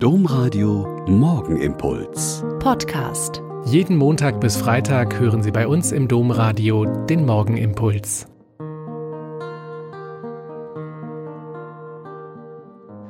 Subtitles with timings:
[0.00, 2.44] Domradio Morgenimpuls.
[2.60, 3.42] Podcast.
[3.64, 8.28] Jeden Montag bis Freitag hören Sie bei uns im Domradio den Morgenimpuls.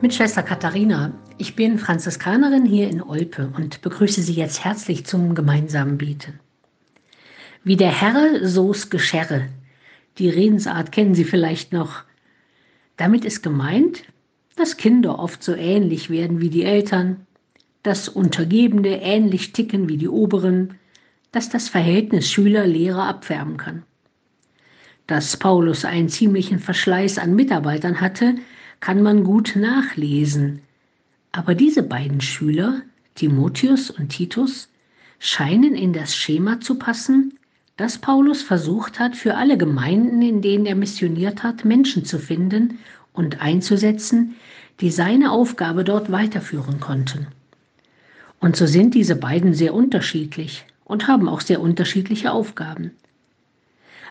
[0.01, 1.13] Mit Schwester Katharina.
[1.37, 6.41] Ich bin Franziskanerin hier in Olpe und begrüße Sie jetzt herzlich zum gemeinsamen Beten.
[7.65, 9.51] Wie der Herr, so's Gescherre.
[10.17, 12.05] Die Redensart kennen Sie vielleicht noch.
[12.97, 14.05] Damit ist gemeint,
[14.59, 17.27] dass Kinder oft so ähnlich werden wie die Eltern,
[17.83, 20.75] dass Untergebene ähnlich ticken wie die Oberen,
[21.33, 23.83] dass das Verhältnis Schüler-Lehrer abfärben kann.
[25.07, 28.35] Dass Paulus einen ziemlichen Verschleiß an Mitarbeitern hatte,
[28.81, 30.61] kann man gut nachlesen.
[31.33, 32.83] Aber diese beiden Schüler,
[33.15, 34.69] Timotheus und Titus,
[35.19, 37.39] scheinen in das Schema zu passen,
[37.77, 42.79] das Paulus versucht hat, für alle Gemeinden, in denen er missioniert hat, Menschen zu finden
[43.19, 44.37] und einzusetzen,
[44.81, 47.27] die seine Aufgabe dort weiterführen konnten.
[48.41, 52.93] Und so sind diese beiden sehr unterschiedlich und haben auch sehr unterschiedliche Aufgaben.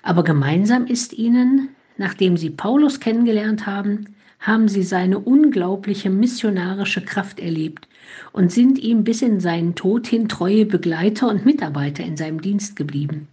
[0.04, 7.40] Aber gemeinsam ist ihnen, nachdem sie Paulus kennengelernt haben, haben sie seine unglaubliche missionarische Kraft
[7.40, 7.88] erlebt
[8.34, 12.76] und sind ihm bis in seinen Tod hin treue Begleiter und Mitarbeiter in seinem Dienst
[12.76, 13.28] geblieben.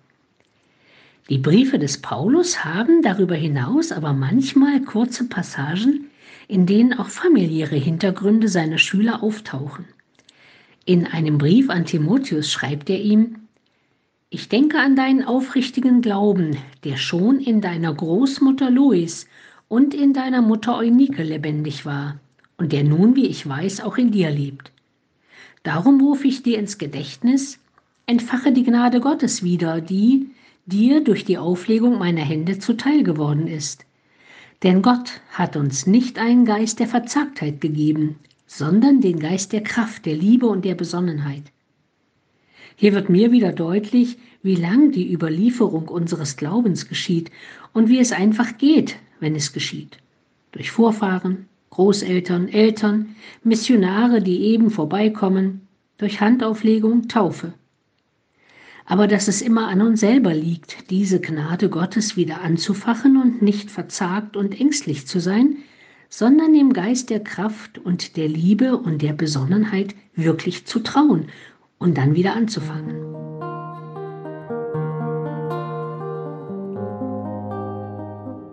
[1.30, 6.10] Die Briefe des Paulus haben darüber hinaus aber manchmal kurze Passagen,
[6.48, 9.86] in denen auch familiäre Hintergründe seiner Schüler auftauchen.
[10.84, 13.36] In einem Brief an Timotheus schreibt er ihm,
[14.28, 19.26] ich denke an deinen aufrichtigen Glauben, der schon in deiner Großmutter Lois
[19.68, 22.20] und in deiner Mutter Eunike lebendig war
[22.58, 24.72] und der nun, wie ich weiß, auch in dir lebt.
[25.62, 27.58] Darum rufe ich dir ins Gedächtnis,
[28.04, 30.28] entfache die Gnade Gottes wieder, die,
[30.66, 33.84] dir durch die Auflegung meiner Hände zuteil geworden ist.
[34.62, 40.06] Denn Gott hat uns nicht einen Geist der Verzagtheit gegeben, sondern den Geist der Kraft,
[40.06, 41.52] der Liebe und der Besonnenheit.
[42.76, 47.30] Hier wird mir wieder deutlich, wie lang die Überlieferung unseres Glaubens geschieht
[47.72, 49.98] und wie es einfach geht, wenn es geschieht.
[50.52, 55.66] Durch Vorfahren, Großeltern, Eltern, Missionare, die eben vorbeikommen,
[55.98, 57.52] durch Handauflegung, Taufe
[58.86, 63.70] aber dass es immer an uns selber liegt, diese Gnade Gottes wieder anzufachen und nicht
[63.70, 65.56] verzagt und ängstlich zu sein,
[66.08, 71.28] sondern dem Geist der Kraft und der Liebe und der Besonnenheit wirklich zu trauen
[71.78, 72.94] und dann wieder anzufangen.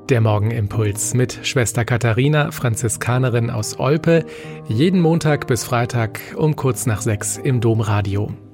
[0.10, 4.26] Der Morgenimpuls mit Schwester Katharina, Franziskanerin aus Olpe,
[4.68, 8.34] jeden Montag bis Freitag um kurz nach sechs im Domradio.